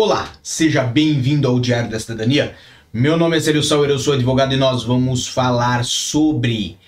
Olá, 0.00 0.32
seja 0.44 0.84
bem-vindo 0.84 1.48
ao 1.48 1.58
Diário 1.58 1.90
da 1.90 1.98
Cidadania. 1.98 2.54
Meu 2.92 3.16
nome 3.16 3.36
é 3.36 3.40
Célio 3.40 3.64
Sauer, 3.64 3.90
eu 3.90 3.98
sou 3.98 4.14
advogado 4.14 4.54
e 4.54 4.56
nós 4.56 4.84
vamos 4.84 5.26
falar 5.26 5.84
sobre 5.84 6.78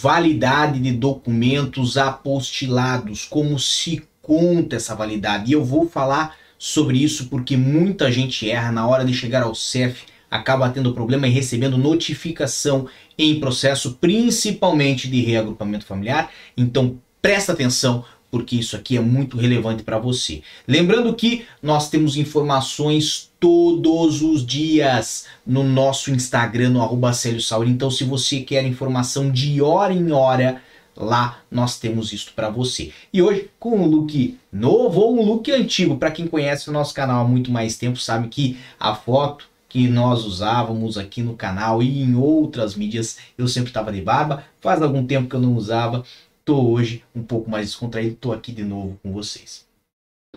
validade 0.00 0.78
de 0.78 0.92
documentos 0.92 1.96
apostilados, 1.96 3.24
como 3.24 3.58
se 3.58 4.04
conta 4.22 4.76
essa 4.76 4.94
validade. 4.94 5.50
E 5.50 5.54
eu 5.54 5.64
vou 5.64 5.88
falar 5.88 6.36
sobre 6.56 7.02
isso 7.02 7.26
porque 7.26 7.56
muita 7.56 8.12
gente 8.12 8.48
erra 8.48 8.70
na 8.70 8.86
hora 8.86 9.04
de 9.04 9.12
chegar 9.12 9.42
ao 9.42 9.56
CEF, 9.56 10.04
acaba 10.30 10.70
tendo 10.70 10.94
problema 10.94 11.26
e 11.26 11.32
recebendo 11.32 11.76
notificação 11.76 12.86
em 13.18 13.40
processo, 13.40 13.98
principalmente 14.00 15.08
de 15.08 15.20
reagrupamento 15.20 15.84
familiar. 15.84 16.30
Então 16.56 16.96
presta 17.20 17.50
atenção, 17.50 18.04
porque 18.32 18.56
isso 18.56 18.74
aqui 18.74 18.96
é 18.96 19.00
muito 19.00 19.36
relevante 19.36 19.82
para 19.82 19.98
você. 19.98 20.42
Lembrando 20.66 21.14
que 21.14 21.44
nós 21.62 21.90
temos 21.90 22.16
informações 22.16 23.30
todos 23.38 24.22
os 24.22 24.44
dias 24.44 25.26
no 25.46 25.62
nosso 25.62 26.10
Instagram, 26.10 26.70
no 26.70 26.80
arroba 26.80 27.12
Sauri. 27.12 27.70
Então, 27.70 27.90
se 27.90 28.04
você 28.04 28.40
quer 28.40 28.64
informação 28.64 29.30
de 29.30 29.60
hora 29.60 29.92
em 29.92 30.12
hora, 30.12 30.62
lá 30.96 31.40
nós 31.50 31.78
temos 31.78 32.10
isso 32.14 32.32
para 32.34 32.48
você. 32.48 32.90
E 33.12 33.20
hoje, 33.20 33.50
com 33.60 33.78
um 33.78 33.86
look 33.86 34.38
novo 34.50 35.02
ou 35.02 35.20
um 35.20 35.26
look 35.26 35.52
antigo, 35.52 35.98
para 35.98 36.10
quem 36.10 36.26
conhece 36.26 36.70
o 36.70 36.72
nosso 36.72 36.94
canal 36.94 37.26
há 37.26 37.28
muito 37.28 37.50
mais 37.50 37.76
tempo, 37.76 37.98
sabe 37.98 38.28
que 38.28 38.56
a 38.80 38.94
foto 38.94 39.46
que 39.68 39.86
nós 39.88 40.24
usávamos 40.24 40.96
aqui 40.96 41.22
no 41.22 41.34
canal 41.34 41.82
e 41.82 42.02
em 42.02 42.14
outras 42.14 42.74
mídias, 42.76 43.18
eu 43.36 43.46
sempre 43.46 43.68
estava 43.68 43.92
de 43.92 44.00
barba. 44.00 44.44
Faz 44.58 44.80
algum 44.80 45.06
tempo 45.06 45.28
que 45.28 45.36
eu 45.36 45.40
não 45.40 45.54
usava 45.54 46.02
Tô 46.44 46.72
hoje 46.72 47.04
um 47.14 47.22
pouco 47.22 47.48
mais 47.48 47.66
descontraído, 47.66 48.16
tô 48.16 48.32
aqui 48.32 48.50
de 48.50 48.64
novo 48.64 48.98
com 49.02 49.12
vocês. 49.12 49.64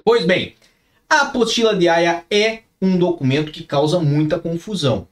Pois 0.04 0.24
bem, 0.24 0.54
a 1.10 1.22
apostila 1.22 1.76
de 1.76 1.88
Aya 1.88 2.24
é 2.30 2.62
um 2.80 2.98
documento 2.98 3.52
que 3.52 3.64
causa 3.64 4.00
muita 4.00 4.38
confusão. 4.38 5.08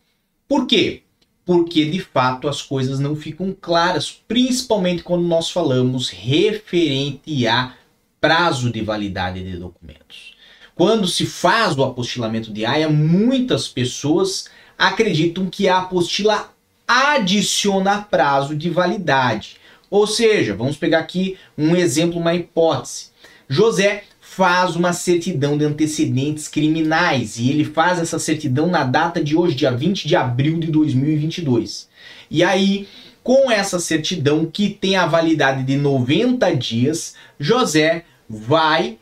Por 0.47 0.67
quê? 0.67 1.01
Porque 1.45 1.85
de 1.89 1.99
fato 1.99 2.47
as 2.47 2.61
coisas 2.61 2.99
não 2.99 3.15
ficam 3.15 3.55
claras, 3.59 4.11
principalmente 4.27 5.01
quando 5.01 5.23
nós 5.23 5.49
falamos 5.49 6.09
referente 6.09 7.47
a 7.47 7.73
prazo 8.21 8.71
de 8.71 8.81
validade 8.81 9.43
de 9.43 9.57
documentos. 9.57 10.35
Quando 10.75 11.07
se 11.07 11.25
faz 11.25 11.75
o 11.75 11.83
apostilamento 11.83 12.51
de 12.53 12.65
AIA, 12.65 12.89
muitas 12.89 13.67
pessoas 13.67 14.47
acreditam 14.77 15.49
que 15.49 15.67
a 15.67 15.79
apostila 15.79 16.53
adiciona 16.87 18.01
prazo 18.01 18.55
de 18.55 18.69
validade. 18.69 19.57
Ou 19.93 20.07
seja, 20.07 20.55
vamos 20.55 20.75
pegar 20.75 20.97
aqui 20.97 21.37
um 21.55 21.75
exemplo, 21.75 22.19
uma 22.19 22.33
hipótese. 22.33 23.11
José 23.47 24.05
faz 24.19 24.75
uma 24.75 24.91
certidão 24.91 25.55
de 25.55 25.65
antecedentes 25.65 26.47
criminais 26.47 27.37
e 27.37 27.51
ele 27.51 27.63
faz 27.63 27.99
essa 27.99 28.17
certidão 28.17 28.65
na 28.65 28.83
data 28.83 29.23
de 29.23 29.35
hoje, 29.35 29.53
dia 29.53 29.69
20 29.69 30.07
de 30.07 30.15
abril 30.15 30.57
de 30.57 30.71
2022. 30.71 31.87
E 32.31 32.43
aí, 32.43 32.87
com 33.21 33.51
essa 33.51 33.79
certidão 33.79 34.47
que 34.47 34.67
tem 34.67 34.95
a 34.95 35.05
validade 35.05 35.61
de 35.61 35.77
90 35.77 36.55
dias, 36.55 37.13
José 37.39 38.03
vai 38.27 38.97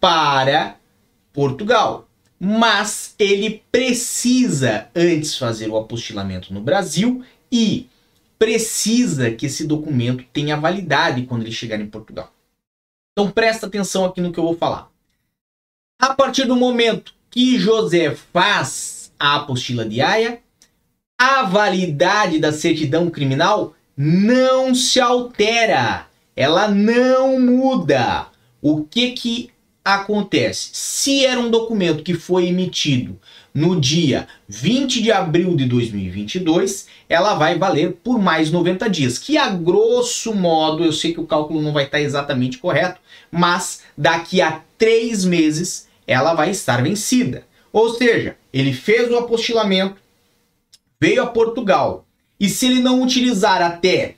para 0.00 0.76
Portugal. 1.32 2.06
Mas 2.38 3.12
ele 3.18 3.60
precisa 3.72 4.86
antes 4.94 5.36
fazer 5.36 5.68
o 5.68 5.76
apostilamento 5.76 6.54
no 6.54 6.60
Brasil 6.60 7.24
e 7.50 7.88
precisa 8.38 9.30
que 9.30 9.46
esse 9.46 9.66
documento 9.66 10.24
tenha 10.32 10.56
validade 10.56 11.26
quando 11.26 11.42
ele 11.42 11.52
chegar 11.52 11.80
em 11.80 11.86
Portugal. 11.86 12.32
Então 13.12 13.30
presta 13.30 13.66
atenção 13.66 14.04
aqui 14.04 14.20
no 14.20 14.32
que 14.32 14.38
eu 14.38 14.44
vou 14.44 14.56
falar. 14.56 14.90
A 16.00 16.14
partir 16.14 16.44
do 16.44 16.54
momento 16.54 17.14
que 17.30 17.58
José 17.58 18.14
faz 18.14 19.12
a 19.18 19.36
apostila 19.36 19.84
de 19.84 20.00
Haia, 20.00 20.40
a 21.18 21.42
validade 21.42 22.38
da 22.38 22.52
certidão 22.52 23.10
criminal 23.10 23.74
não 23.96 24.72
se 24.72 25.00
altera, 25.00 26.06
ela 26.36 26.68
não 26.68 27.40
muda. 27.40 28.28
O 28.62 28.84
que 28.84 29.10
que 29.10 29.50
acontece? 29.94 30.70
Se 30.72 31.24
era 31.24 31.40
um 31.40 31.50
documento 31.50 32.02
que 32.02 32.14
foi 32.14 32.46
emitido 32.46 33.18
no 33.54 33.80
dia 33.80 34.28
20 34.46 35.02
de 35.02 35.10
abril 35.10 35.56
de 35.56 35.64
2022, 35.64 36.86
ela 37.08 37.34
vai 37.34 37.58
valer 37.58 37.92
por 38.04 38.18
mais 38.18 38.50
90 38.50 38.88
dias, 38.90 39.18
que 39.18 39.38
a 39.38 39.48
grosso 39.48 40.34
modo, 40.34 40.84
eu 40.84 40.92
sei 40.92 41.14
que 41.14 41.20
o 41.20 41.26
cálculo 41.26 41.62
não 41.62 41.72
vai 41.72 41.84
estar 41.84 42.00
exatamente 42.00 42.58
correto, 42.58 43.00
mas 43.30 43.82
daqui 43.96 44.42
a 44.42 44.62
três 44.76 45.24
meses 45.24 45.88
ela 46.06 46.34
vai 46.34 46.50
estar 46.50 46.82
vencida. 46.82 47.44
Ou 47.72 47.94
seja, 47.94 48.36
ele 48.52 48.72
fez 48.72 49.10
o 49.10 49.16
apostilamento, 49.16 49.96
veio 51.00 51.22
a 51.22 51.26
Portugal, 51.26 52.06
e 52.38 52.48
se 52.48 52.66
ele 52.66 52.80
não 52.80 53.02
utilizar 53.02 53.62
até 53.62 54.16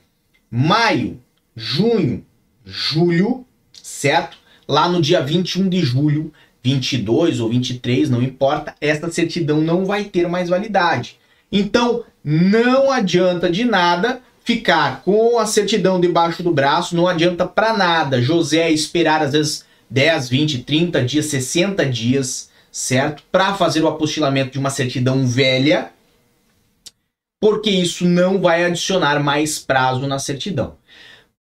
maio, 0.49 1.19
junho, 1.55 2.25
julho, 2.65 3.45
certo? 3.71 4.40
Lá 4.67 4.87
no 4.87 5.01
dia 5.01 5.21
21 5.21 5.67
de 5.67 5.81
julho, 5.81 6.31
22 6.63 7.39
ou 7.39 7.49
23, 7.49 8.09
não 8.09 8.21
importa, 8.21 8.75
esta 8.79 9.09
certidão 9.11 9.61
não 9.61 9.85
vai 9.85 10.05
ter 10.05 10.27
mais 10.27 10.49
validade. 10.49 11.17
Então, 11.51 12.03
não 12.23 12.91
adianta 12.91 13.49
de 13.49 13.65
nada 13.65 14.21
ficar 14.43 15.01
com 15.03 15.37
a 15.39 15.45
certidão 15.45 15.99
debaixo 15.99 16.41
do 16.43 16.51
braço, 16.51 16.95
não 16.95 17.07
adianta 17.07 17.45
para 17.45 17.75
nada 17.75 18.21
José 18.21 18.71
esperar 18.71 19.21
às 19.21 19.31
vezes 19.33 19.65
10, 19.89 20.29
20, 20.29 20.63
30 20.63 21.03
dias, 21.03 21.25
60 21.25 21.85
dias, 21.85 22.49
certo? 22.71 23.23
Para 23.31 23.53
fazer 23.53 23.83
o 23.83 23.87
apostilamento 23.87 24.51
de 24.51 24.59
uma 24.59 24.69
certidão 24.69 25.25
velha, 25.27 25.91
porque 27.39 27.69
isso 27.69 28.05
não 28.05 28.39
vai 28.39 28.63
adicionar 28.63 29.21
mais 29.21 29.59
prazo 29.59 30.07
na 30.07 30.19
certidão. 30.19 30.75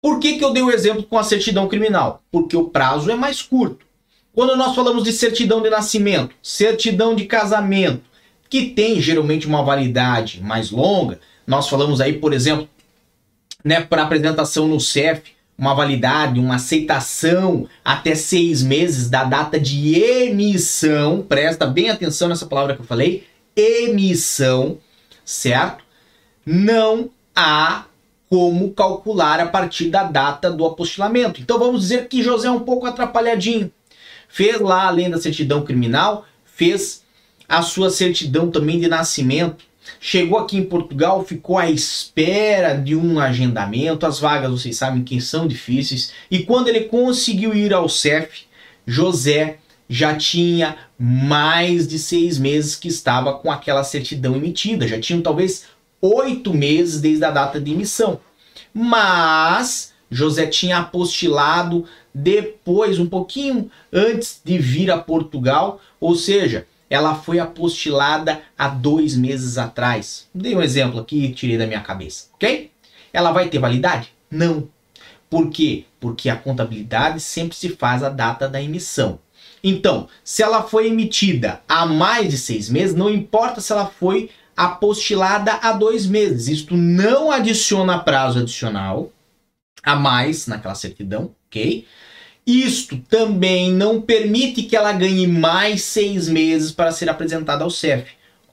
Por 0.05 0.19
que, 0.19 0.37
que 0.37 0.45
eu 0.45 0.53
dei 0.53 0.61
o 0.61 0.69
exemplo 0.69 1.01
com 1.01 1.17
a 1.17 1.23
certidão 1.23 1.67
criminal? 1.67 2.21
Porque 2.31 2.55
o 2.55 2.69
prazo 2.69 3.09
é 3.09 3.15
mais 3.15 3.41
curto. 3.41 3.87
Quando 4.35 4.55
nós 4.55 4.75
falamos 4.75 5.03
de 5.03 5.11
certidão 5.11 5.63
de 5.63 5.69
nascimento, 5.71 6.35
certidão 6.43 7.15
de 7.15 7.25
casamento, 7.25 8.03
que 8.47 8.67
tem 8.67 9.01
geralmente 9.01 9.47
uma 9.47 9.63
validade 9.63 10.43
mais 10.43 10.69
longa, 10.69 11.19
nós 11.47 11.67
falamos 11.67 11.99
aí, 11.99 12.13
por 12.13 12.33
exemplo, 12.33 12.69
né, 13.63 13.81
para 13.81 14.03
apresentação 14.03 14.67
no 14.67 14.79
CEF, 14.79 15.23
uma 15.57 15.73
validade, 15.73 16.39
uma 16.39 16.57
aceitação 16.57 17.67
até 17.83 18.13
seis 18.13 18.61
meses 18.61 19.09
da 19.09 19.23
data 19.23 19.59
de 19.59 19.95
emissão. 19.95 21.25
Presta 21.27 21.65
bem 21.65 21.89
atenção 21.89 22.29
nessa 22.29 22.45
palavra 22.45 22.75
que 22.75 22.81
eu 22.81 22.85
falei, 22.85 23.25
emissão, 23.55 24.77
certo? 25.25 25.83
Não 26.45 27.09
há 27.35 27.85
como 28.35 28.73
calcular 28.73 29.39
a 29.39 29.47
partir 29.47 29.89
da 29.89 30.03
data 30.03 30.51
do 30.51 30.65
apostilamento. 30.65 31.39
Então 31.39 31.57
vamos 31.57 31.81
dizer 31.81 32.09
que 32.09 32.21
José 32.21 32.49
é 32.49 32.51
um 32.51 32.59
pouco 32.59 32.85
atrapalhadinho 32.85 33.71
fez 34.35 34.59
lá, 34.59 34.87
além 34.87 35.09
da 35.09 35.17
certidão 35.17 35.63
criminal, 35.63 36.25
fez 36.43 37.03
a 37.47 37.61
sua 37.61 37.89
certidão 37.89 38.51
também 38.51 38.81
de 38.81 38.87
nascimento. 38.89 39.63
Chegou 39.97 40.37
aqui 40.37 40.57
em 40.57 40.65
Portugal, 40.65 41.23
ficou 41.23 41.57
à 41.57 41.71
espera 41.71 42.73
de 42.73 42.95
um 42.95 43.17
agendamento. 43.17 44.05
As 44.05 44.19
vagas, 44.19 44.51
vocês 44.51 44.75
sabem 44.75 45.05
que 45.05 45.21
são 45.21 45.47
difíceis. 45.47 46.11
E 46.29 46.39
quando 46.39 46.67
ele 46.67 46.81
conseguiu 46.81 47.55
ir 47.55 47.73
ao 47.73 47.87
CEF, 47.87 48.43
José 48.85 49.59
já 49.87 50.15
tinha 50.15 50.75
mais 50.99 51.87
de 51.87 51.97
seis 51.97 52.37
meses 52.37 52.75
que 52.75 52.89
estava 52.89 53.35
com 53.35 53.49
aquela 53.49 53.85
certidão 53.85 54.35
emitida. 54.35 54.85
Já 54.85 54.99
tinham 54.99 55.21
talvez 55.21 55.65
oito 56.05 56.53
meses 56.53 57.01
desde 57.01 57.23
a 57.25 57.31
data 57.31 57.59
de 57.59 57.71
emissão. 57.71 58.19
Mas 58.73 59.93
José 60.09 60.47
tinha 60.47 60.79
apostilado 60.79 61.85
depois, 62.13 62.99
um 62.99 63.07
pouquinho 63.07 63.69
antes 63.91 64.39
de 64.43 64.57
vir 64.57 64.91
a 64.91 64.97
Portugal, 64.97 65.81
ou 65.99 66.15
seja, 66.15 66.65
ela 66.89 67.15
foi 67.15 67.39
apostilada 67.39 68.41
há 68.57 68.67
dois 68.67 69.15
meses 69.15 69.57
atrás. 69.57 70.27
Dei 70.33 70.55
um 70.55 70.61
exemplo 70.61 70.99
aqui, 70.99 71.33
tirei 71.33 71.57
da 71.57 71.67
minha 71.67 71.81
cabeça, 71.81 72.27
ok? 72.33 72.71
Ela 73.11 73.31
vai 73.31 73.49
ter 73.49 73.59
validade? 73.59 74.13
Não. 74.29 74.69
Por 75.29 75.49
quê? 75.49 75.85
Porque 75.99 76.29
a 76.29 76.35
contabilidade 76.35 77.19
sempre 77.19 77.57
se 77.57 77.69
faz 77.69 78.03
a 78.03 78.09
data 78.09 78.47
da 78.47 78.61
emissão. 78.61 79.19
Então, 79.63 80.07
se 80.23 80.43
ela 80.43 80.61
foi 80.61 80.87
emitida 80.87 81.61
há 81.67 81.85
mais 81.85 82.29
de 82.29 82.37
seis 82.37 82.69
meses, 82.69 82.95
não 82.95 83.09
importa 83.09 83.59
se 83.59 83.71
ela 83.71 83.87
foi 83.87 84.29
apostilada 84.55 85.53
há 85.61 85.73
dois 85.73 86.05
meses. 86.05 86.47
Isto 86.47 86.75
não 86.77 87.31
adiciona 87.31 87.99
prazo 87.99 88.39
adicional, 88.39 89.11
a 89.83 89.95
mais 89.95 90.47
naquela 90.47 90.75
certidão, 90.75 91.31
ok? 91.47 91.85
Isto 92.45 92.97
também 93.09 93.71
não 93.71 94.01
permite 94.01 94.63
que 94.63 94.75
ela 94.75 94.93
ganhe 94.93 95.27
mais 95.27 95.81
seis 95.81 96.29
meses 96.29 96.71
para 96.71 96.91
ser 96.91 97.09
apresentada 97.09 97.63
ao 97.63 97.69
CEF, 97.69 98.11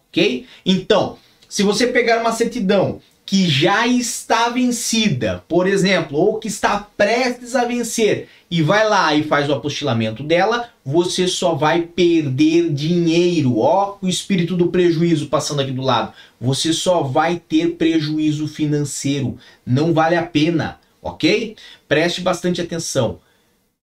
ok? 0.09 0.47
Então, 0.65 1.19
se 1.49 1.63
você 1.63 1.87
pegar 1.87 2.21
uma 2.21 2.33
certidão 2.33 3.01
que 3.33 3.49
já 3.49 3.87
está 3.87 4.51
vencida, 4.51 5.43
por 5.49 5.67
exemplo, 5.67 6.19
ou 6.19 6.39
que 6.39 6.49
está 6.49 6.79
prestes 6.79 7.57
a 7.57 7.65
vencer, 7.65 8.29
e 8.51 8.61
vai 8.61 8.87
lá 8.87 9.15
e 9.15 9.23
faz 9.23 9.49
o 9.49 9.55
apostilamento 9.55 10.23
dela, 10.23 10.69
você 10.85 11.27
só 11.27 11.55
vai 11.55 11.81
perder 11.81 12.71
dinheiro. 12.71 13.57
Ó, 13.57 13.97
o 14.03 14.07
espírito 14.07 14.55
do 14.55 14.67
prejuízo 14.67 15.29
passando 15.29 15.63
aqui 15.63 15.73
do 15.73 15.81
lado. 15.81 16.13
Você 16.39 16.75
só 16.75 17.03
vai 17.03 17.37
ter 17.39 17.77
prejuízo 17.77 18.47
financeiro. 18.47 19.39
Não 19.65 19.95
vale 19.95 20.17
a 20.17 20.27
pena, 20.27 20.79
ok? 21.01 21.57
Preste 21.89 22.21
bastante 22.21 22.61
atenção. 22.61 23.19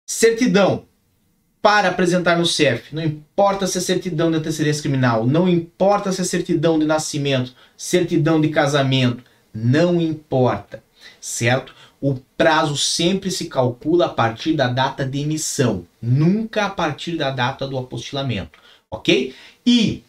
Certidão 0.04 0.84
para 1.62 1.88
apresentar 1.88 2.38
no 2.38 2.46
CEF. 2.46 2.94
Não 2.94 3.04
importa 3.04 3.66
se 3.66 3.78
é 3.78 3.80
certidão 3.80 4.30
de 4.30 4.38
antecedência 4.38 4.82
criminal, 4.82 5.26
não 5.26 5.48
importa 5.48 6.10
se 6.12 6.20
é 6.20 6.24
certidão 6.24 6.78
de 6.78 6.86
nascimento, 6.86 7.54
certidão 7.76 8.40
de 8.40 8.48
casamento, 8.48 9.27
não 9.52 10.00
importa, 10.00 10.82
certo? 11.20 11.74
O 12.00 12.16
prazo 12.36 12.76
sempre 12.76 13.30
se 13.30 13.46
calcula 13.46 14.06
a 14.06 14.10
partir 14.10 14.52
da 14.52 14.68
data 14.68 15.04
de 15.04 15.20
emissão, 15.20 15.84
nunca 16.00 16.66
a 16.66 16.70
partir 16.70 17.16
da 17.16 17.30
data 17.30 17.66
do 17.66 17.76
apostilamento, 17.76 18.58
ok? 18.90 19.34
E 19.66 20.02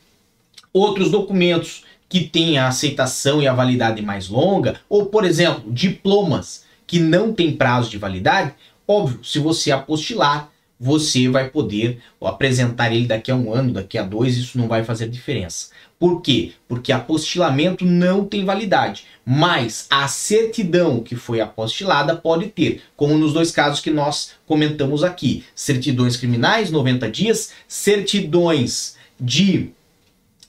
outros 0.71 1.09
documentos 1.09 1.83
que 2.07 2.21
têm 2.21 2.57
a 2.57 2.67
aceitação 2.67 3.41
e 3.41 3.47
a 3.47 3.53
validade 3.53 4.01
mais 4.01 4.29
longa, 4.29 4.79
ou 4.89 5.07
por 5.07 5.23
exemplo, 5.23 5.71
diplomas 5.71 6.65
que 6.85 6.99
não 6.99 7.33
têm 7.33 7.55
prazo 7.55 7.89
de 7.89 7.97
validade, 7.97 8.53
óbvio, 8.87 9.23
se 9.23 9.37
você 9.37 9.71
apostilar, 9.71 10.48
você 10.79 11.27
vai 11.27 11.49
poder 11.49 11.99
apresentar 12.21 12.93
ele 12.93 13.05
daqui 13.05 13.29
a 13.29 13.35
um 13.35 13.53
ano, 13.53 13.73
daqui 13.73 13.97
a 13.97 14.03
dois, 14.03 14.37
isso 14.37 14.57
não 14.57 14.67
vai 14.67 14.83
fazer 14.83 15.09
diferença. 15.09 15.69
Por 15.99 16.21
quê? 16.21 16.53
Porque 16.67 16.93
apostilamento 16.93 17.83
não 17.85 18.23
tem 18.23 18.45
validade, 18.45 19.03
mas 19.25 19.85
a 19.89 20.07
certidão 20.07 21.03
que 21.03 21.15
foi 21.15 21.41
apostilada 21.41 22.15
pode 22.15 22.47
ter, 22.47 22.81
como 22.95 23.17
nos 23.17 23.33
dois 23.33 23.51
casos 23.51 23.81
que 23.81 23.91
nós 23.91 24.31
comentamos 24.47 25.03
aqui: 25.03 25.43
certidões 25.53 26.15
criminais, 26.15 26.71
90 26.71 27.11
dias, 27.11 27.51
certidões 27.67 28.95
de 29.19 29.71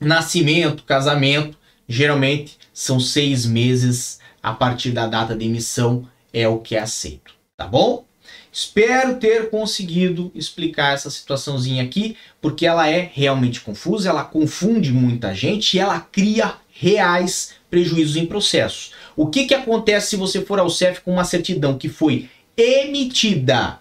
nascimento, 0.01 0.85
casamento, 0.85 1.59
geralmente 1.89 2.57
são 2.73 3.01
seis 3.01 3.45
meses 3.45 4.21
a 4.41 4.53
partir 4.53 4.93
da 4.93 5.09
data 5.09 5.37
de 5.37 5.45
emissão, 5.45 6.09
é 6.33 6.47
o 6.47 6.59
que 6.59 6.77
é 6.77 6.79
aceito, 6.79 7.35
tá 7.57 7.67
bom? 7.67 8.05
Espero 8.53 9.17
ter 9.17 9.49
conseguido 9.49 10.33
explicar 10.35 10.95
essa 10.95 11.09
situaçãozinha 11.09 11.85
aqui, 11.85 12.17
porque 12.41 12.67
ela 12.67 12.89
é 12.89 13.11
realmente 13.13 13.61
confusa, 13.61 14.09
ela 14.09 14.25
confunde 14.25 14.93
muita 14.93 15.33
gente 15.35 15.75
e 15.75 15.81
ela 15.81 16.01
cria 16.01 16.55
reais 16.73 17.53
prejuízos 17.71 18.17
em 18.17 18.27
processos. 18.27 18.93
O 19.15 19.29
que, 19.29 19.47
que 19.47 19.55
acontece 19.55 20.11
se 20.11 20.17
você 20.17 20.41
for 20.41 20.59
ao 20.59 20.69
CEF 20.69 21.01
com 21.03 21.13
uma 21.13 21.25
certidão 21.25 21.79
que 21.79 21.89
foi 21.89 22.29
emitida 22.57 23.79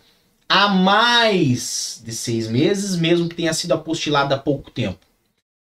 há 0.48 0.68
mais 0.68 2.02
de 2.06 2.14
seis 2.14 2.48
meses, 2.48 2.96
mesmo 2.96 3.28
que 3.28 3.36
tenha 3.36 3.54
sido 3.54 3.74
apostilada 3.74 4.36
há 4.36 4.38
pouco 4.38 4.70
tempo? 4.70 5.09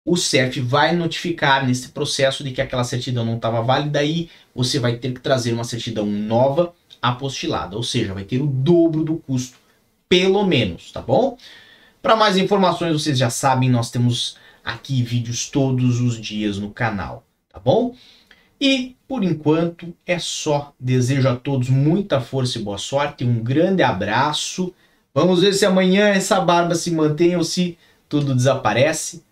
O 0.07 0.15
CEF 0.15 0.61
vai 0.61 0.95
notificar 0.95 1.67
nesse 1.67 1.89
processo 1.89 2.41
de 2.41 2.51
que 2.51 2.61
aquela 2.61 2.85
certidão 2.85 3.25
não 3.25 3.35
estava 3.35 3.61
válida 3.61 4.01
e 4.05 4.29
você 4.55 4.79
vai 4.79 4.95
ter 4.95 5.11
que 5.11 5.19
trazer 5.19 5.51
uma 5.51 5.65
certidão 5.65 6.05
nova 6.05 6.73
apostilada, 7.01 7.75
ou 7.75 7.83
seja, 7.83 8.13
vai 8.13 8.23
ter 8.23 8.41
o 8.41 8.47
dobro 8.47 9.03
do 9.03 9.17
custo, 9.17 9.57
pelo 10.07 10.47
menos, 10.47 10.93
tá 10.93 11.01
bom? 11.01 11.37
Para 12.01 12.15
mais 12.15 12.37
informações, 12.37 12.93
vocês 12.93 13.17
já 13.17 13.29
sabem, 13.29 13.69
nós 13.69 13.91
temos 13.91 14.37
aqui 14.63 15.03
vídeos 15.03 15.49
todos 15.49 15.99
os 15.99 16.21
dias 16.21 16.57
no 16.57 16.71
canal, 16.71 17.25
tá 17.51 17.59
bom? 17.59 17.93
E 18.61 18.95
por 19.09 19.25
enquanto 19.25 19.93
é 20.05 20.17
só. 20.19 20.73
Desejo 20.79 21.27
a 21.27 21.35
todos 21.35 21.69
muita 21.69 22.21
força 22.21 22.57
e 22.57 22.61
boa 22.61 22.77
sorte, 22.77 23.25
um 23.25 23.43
grande 23.43 23.83
abraço. 23.83 24.73
Vamos 25.13 25.41
ver 25.41 25.51
se 25.51 25.65
amanhã 25.65 26.07
essa 26.07 26.39
barba 26.39 26.75
se 26.75 26.91
mantém 26.91 27.35
ou 27.35 27.43
se 27.43 27.77
tudo 28.07 28.33
desaparece, 28.33 29.26